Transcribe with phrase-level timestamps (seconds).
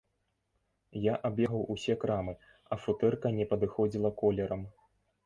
[1.01, 2.33] Я абегаў усе крамы,
[2.71, 4.65] а футэрка не падыходзіла колерам.